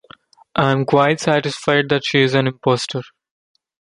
I 0.55 0.71
am 0.71 0.85
quite 0.85 1.19
satisfied 1.19 1.89
that 1.89 2.03
she 2.03 2.21
is 2.23 2.33
an 2.33 2.47
impostor. 2.47 3.03